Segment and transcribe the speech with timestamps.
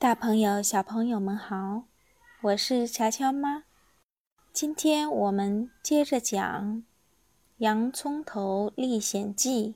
[0.00, 1.82] 大朋友、小朋友们好，
[2.40, 3.64] 我是乔乔妈。
[4.50, 6.40] 今天我们接着讲
[7.58, 9.74] 《洋葱头历险记》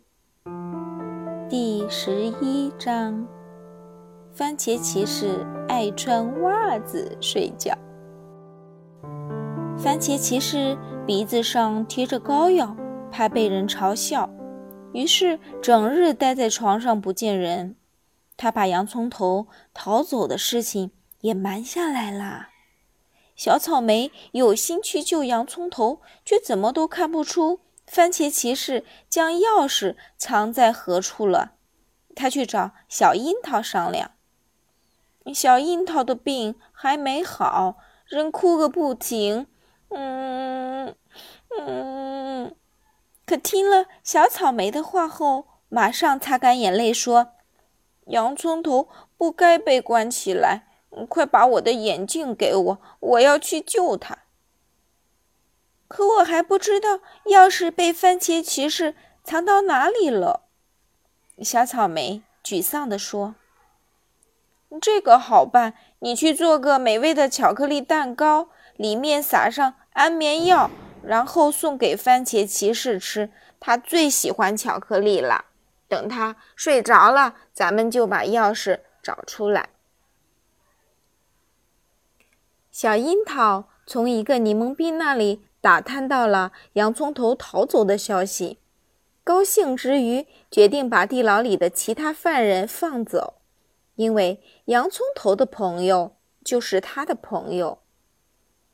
[1.50, 3.26] 第十一章：
[4.32, 7.76] 番茄骑士爱穿袜子睡觉。
[9.76, 10.74] 番茄骑士
[11.06, 12.74] 鼻子上贴着膏药，
[13.12, 14.30] 怕被人嘲笑，
[14.94, 17.76] 于是整日待在床上不见人。
[18.36, 22.48] 他把洋葱头逃走的事情也瞒下来了。
[23.36, 31.52] 小草莓有心去救洋葱头，却怎么都看不出番茄骑士将钥匙藏在何处了。
[32.14, 34.12] 他去找小樱桃商量。
[35.34, 39.48] 小樱桃的病还没好，仍哭个不停。
[39.88, 40.94] 嗯
[41.58, 42.54] 嗯，
[43.26, 47.33] 可听了小草莓的话后，马上擦干眼泪说。
[48.06, 50.68] 洋葱头不该被关起来！
[51.08, 54.18] 快把我的眼镜给我，我要去救他。
[55.88, 60.42] 可我还不知道钥匙被番茄骑士藏到哪里了。
[61.42, 63.34] 小草莓沮丧地说
[64.80, 70.70] ：“这个好办，你去做个美味的巧克力蛋糕，里面撒上安眠药，
[71.02, 73.32] 然后送给番茄骑士吃。
[73.58, 75.46] 他最喜欢巧克力了。”
[75.94, 79.68] 等他睡着了，咱们就把钥匙找出来。
[82.72, 88.58] 小樱桃从一个柠檬兵那里打探到了洋葱头逃走的消息，
[89.22, 93.34] 高兴之余，决定把地牢里的其他犯人放走，
[93.94, 97.78] 因为洋葱头的朋友就是他的朋友。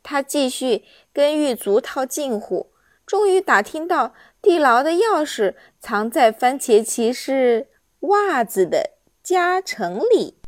[0.03, 2.73] 他继续跟狱卒套近乎，
[3.05, 4.15] 终于打听到。
[4.43, 7.69] 地牢的钥匙藏在番茄骑士
[8.01, 8.91] 袜子的
[9.23, 10.39] 夹层里。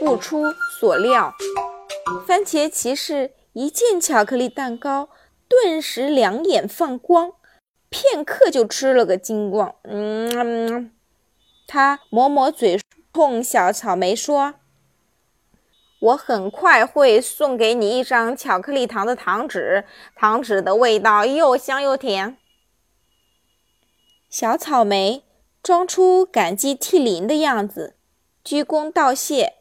[0.00, 1.32] 不出所料，
[2.26, 5.08] 番茄骑士一见巧克力蛋糕，
[5.48, 7.32] 顿时两眼放光，
[7.88, 9.74] 片刻就吃了个精光。
[9.84, 10.90] 嗯，
[11.66, 12.78] 他抹抹嘴，
[13.14, 14.54] 冲小草莓说。
[16.04, 22.36] 我很快会送给你一张巧克力糖的糖纸，糖纸的味道又香又甜。
[24.28, 25.24] 小草莓
[25.62, 27.96] 装出感激涕零的样子，
[28.42, 29.54] 鞠躬道谢。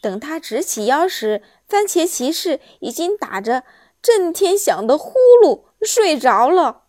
[0.00, 3.62] 等他直起腰时，番茄骑士已经打着
[4.02, 5.12] 震天响的呼
[5.44, 6.82] 噜睡着了。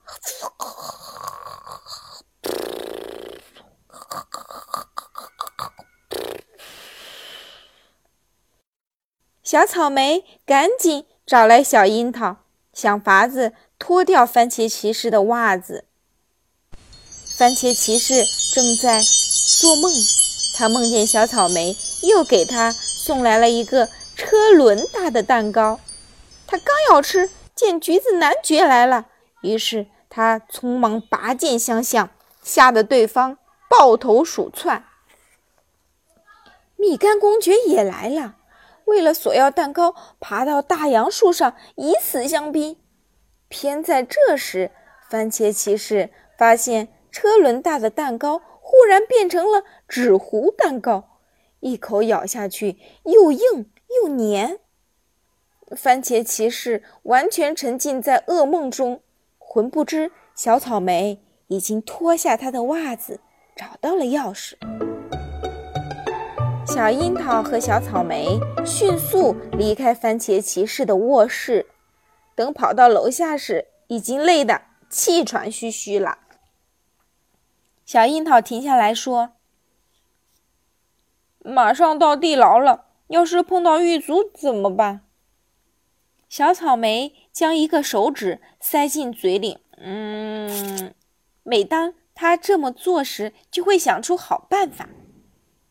[9.49, 12.37] 小草莓赶紧找来小樱桃，
[12.71, 15.85] 想法子脱掉番茄骑士的袜子。
[17.35, 18.23] 番茄骑士
[18.53, 19.01] 正在
[19.59, 19.91] 做梦，
[20.55, 25.79] 他梦见小草莓又给他送来了一个车轮大的蛋糕。
[26.45, 29.07] 他刚要吃，见橘子男爵来了，
[29.41, 32.11] 于是他匆忙拔剑相向，
[32.43, 34.85] 吓得对方抱头鼠窜。
[36.75, 38.35] 蜜柑公爵也来了。
[38.89, 42.79] 为了索要蛋糕，爬到大杨树上以死相逼。
[43.47, 44.71] 偏在这时，
[45.09, 51.19] 番茄骑士发现车轮大的蛋糕忽然变成了纸糊蛋糕，
[51.61, 54.59] 一口咬下去又硬又黏。
[55.75, 59.01] 番茄骑士完全沉浸在噩梦中，
[59.37, 63.19] 浑不知小草莓已经脱下他的袜子，
[63.55, 64.88] 找到了钥匙。
[66.71, 71.65] 小樱桃和小草莓迅速离开番茄骑士的卧室，
[72.35, 76.19] 等跑到楼下时，已经累得气喘吁吁了。
[77.85, 79.31] 小樱桃停下来说
[81.43, 85.01] ：“马上到地牢了，要是碰到狱卒怎么办？”
[86.29, 90.93] 小草莓将一个手指塞进嘴里，嗯，
[91.41, 94.87] 每当他这么做时，就会想出好办法。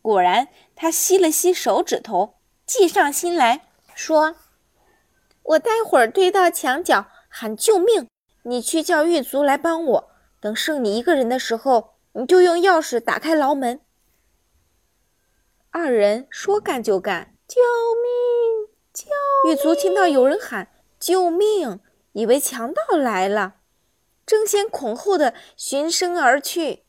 [0.01, 2.35] 果然，他吸了吸手指头，
[2.65, 4.35] 计上心来说
[5.43, 8.07] ：“我待会儿推到墙角喊救命，
[8.43, 10.11] 你去叫狱卒来帮我。
[10.39, 13.81] 等剩你一个人的时候，你就用钥匙打开牢门。”
[15.71, 17.59] 二人说干就干，救
[18.01, 18.69] 命！
[18.93, 19.51] 救！
[19.51, 21.79] 狱卒听到有人喊救命，
[22.13, 23.57] 以为强盗来了，
[24.25, 26.85] 争先恐后的循声而去。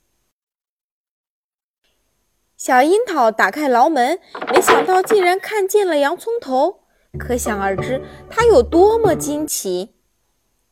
[2.60, 4.20] 小樱桃打开牢门，
[4.52, 6.80] 没想到竟然看见了洋葱头，
[7.18, 9.94] 可想而知他有多么惊奇。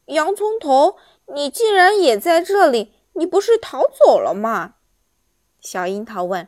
[0.05, 0.97] 洋葱头，
[1.35, 2.93] 你竟然也在这里？
[3.15, 4.75] 你不是逃走了吗？
[5.63, 6.47] 小樱桃问。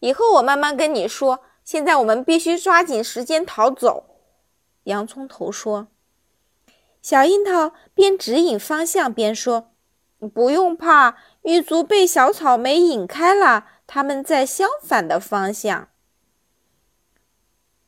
[0.00, 1.38] 以后我慢慢跟你说。
[1.62, 4.06] 现在我们必须抓紧时间逃走。”
[4.84, 5.86] 洋葱头说。
[7.00, 9.70] 小樱桃边指引方向边说
[10.34, 15.88] ：“不用怕，狱卒被小草莓引开了，他们在相反的方向。”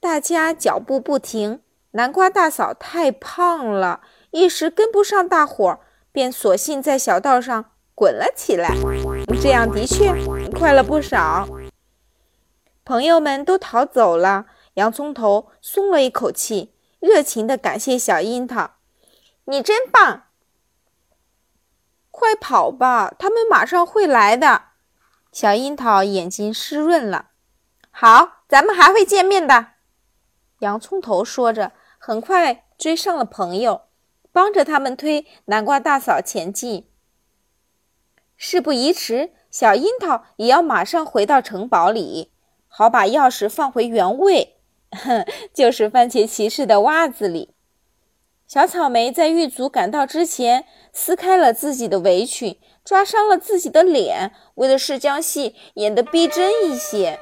[0.01, 1.63] 大家脚步不停。
[1.93, 4.01] 南瓜大嫂太胖了，
[4.31, 5.81] 一时跟不上大伙儿，
[6.13, 8.77] 便索性在小道上滚了起来。
[9.43, 10.15] 这样的确
[10.57, 11.49] 快了不少。
[12.85, 18.77] 朋友们都逃走了，洋葱头松了一口气，热情地感谢小樱桃
[19.47, 20.29] ：“你真棒！
[22.13, 24.63] 快跑吧，他们马上会来的。”
[25.33, 27.31] 小樱桃眼睛湿润了。
[27.91, 29.73] “好，咱们还会见面的。”
[30.61, 31.73] 洋葱头说着。
[32.03, 33.83] 很快追上了朋友，
[34.33, 36.89] 帮着他们推南瓜大嫂前进。
[38.39, 42.33] 事不宜迟，小樱桃也要马上回到城堡里，
[42.69, 44.57] 好把钥匙放回原位，
[44.93, 47.55] 哼， 就是番茄骑士的袜子里。
[48.53, 57.21] 小草莓在狱卒赶到之前撕开了自己的围裙，抓伤了自己的脸，为的是将戏演得逼真一些。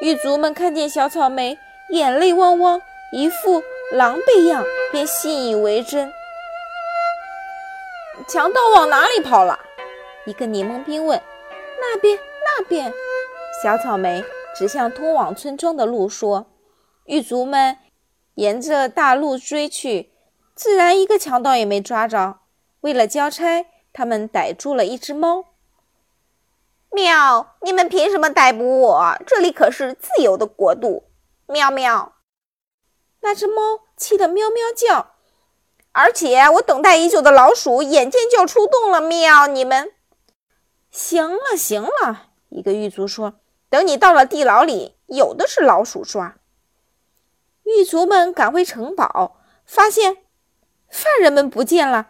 [0.00, 1.58] 狱卒们看见小草莓，
[1.90, 2.80] 眼泪汪汪，
[3.12, 3.62] 一副。
[3.92, 6.10] 狼狈样，便信以为真。
[8.26, 9.58] 强盗往哪里跑了？
[10.24, 11.20] 一个柠檬兵问。
[11.78, 12.90] 那边，那边。
[13.62, 14.24] 小草莓
[14.56, 16.46] 指向通往村庄的路说。
[17.04, 17.76] 狱卒们
[18.36, 20.12] 沿着大路追去，
[20.60, 22.40] 自然一个强盗也没抓着。
[22.82, 23.64] 为了交差，
[23.94, 25.46] 他们逮住了一只猫。
[26.90, 27.56] 喵！
[27.62, 29.16] 你们凭什么逮捕我？
[29.26, 31.04] 这里可是自由的国度。
[31.46, 32.12] 喵喵。
[33.20, 35.14] 那只猫气得喵喵叫，
[35.92, 39.00] 而且我等待已久的老鼠眼见就要出动了。
[39.00, 39.46] 喵！
[39.46, 39.90] 你们
[40.90, 42.28] 行了，行了。
[42.50, 43.40] 一个狱卒说
[43.70, 46.36] ：“等你到了地牢里，有的是老鼠抓。”
[47.64, 50.18] 狱卒们赶回城堡，发现
[50.90, 52.08] 犯人们不见了，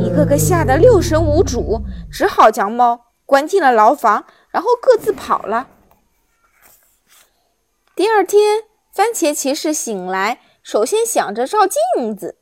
[0.00, 5.68] 一个个吓得六神无主，只好将猫关进了牢房，然后各自跑了。
[7.94, 10.40] 第二天，番茄骑士醒来。
[10.62, 12.38] 首先想着照镜子，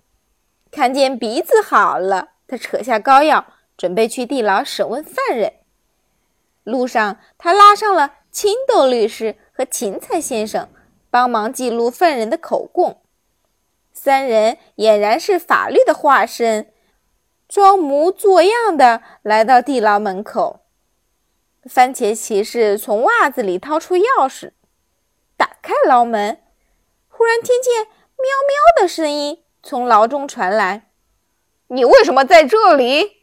[0.70, 3.44] 看见鼻子好了，他扯下膏药，
[3.76, 5.52] 准备去地牢审问犯人。
[6.62, 10.70] 路上，他拉上了青豆律师和芹菜先生，
[11.10, 13.03] 帮忙记录犯人的口供。
[14.04, 16.70] 三人俨然是法律的化身，
[17.48, 20.60] 装模作样的来到地牢门口。
[21.64, 24.52] 番茄骑士从袜子里掏出钥匙，
[25.38, 26.42] 打开牢门，
[27.08, 27.84] 忽然听见。
[27.84, 30.90] 喵喵的声音从牢中传来。
[31.68, 33.22] “你为什么在这里？”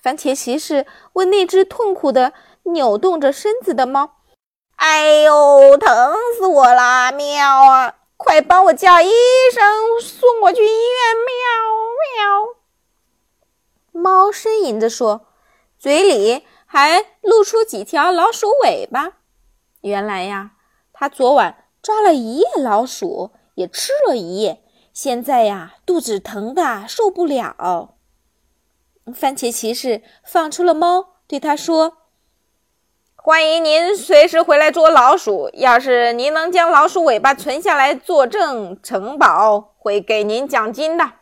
[0.00, 2.32] 番茄骑士问那只痛苦的
[2.62, 4.20] 扭动着身子的猫。
[4.76, 7.12] “哎呦，疼死我啦！
[7.12, 9.10] 喵啊，快帮我叫医
[9.52, 11.32] 生，送我去医院！”喵
[14.02, 14.13] 喵。
[14.24, 15.26] 猫呻吟着说，
[15.78, 19.18] 嘴里还露出几条老鼠尾巴。
[19.82, 20.52] 原来呀，
[20.94, 23.32] 它昨晚抓了一夜老鼠。
[23.56, 27.94] 也吃了一夜，现在呀，肚子疼的受不了。
[29.14, 31.98] 番茄骑士放出了猫，对他说
[33.14, 35.50] ：“欢迎您随时回来捉老鼠。
[35.52, 41.12] 要是您能将老鼠尾巴存下来作证，城堡会给您奖金的。”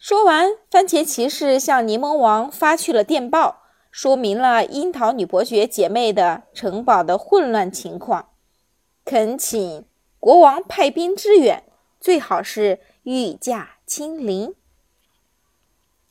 [0.00, 8.30] 说完，番茄骑士向柠檬王发去了电报，说明了樱桃女伯爵姐妹的城堡的混乱情况，
[9.04, 9.84] 恳请。
[10.18, 11.64] 国王派兵支援，
[12.00, 14.54] 最好是御驾亲临。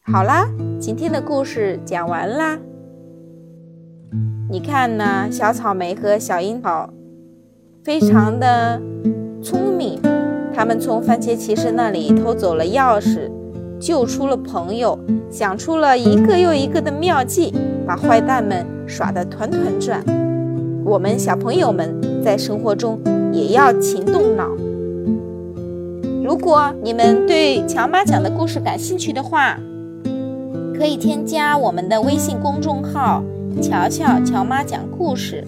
[0.03, 0.47] 好啦，
[0.79, 2.59] 今天的故事讲完啦。
[4.51, 6.91] 你看呢，小草莓和小樱桃
[7.83, 8.79] 非常的
[9.43, 9.99] 聪明，
[10.53, 13.31] 他们从番茄骑士那里偷走了钥匙，
[13.79, 14.97] 救出了朋友，
[15.31, 17.53] 想出了一个又一个的妙计，
[17.87, 20.03] 把坏蛋们耍得团团转。
[20.83, 22.99] 我们小朋友们在生活中。
[23.31, 24.49] 也要勤动脑。
[26.23, 29.57] 如果你们对乔妈讲的故事感兴趣的话，
[30.75, 33.23] 可以添加我们的微信公众号
[33.61, 35.45] “乔乔乔妈讲故事”。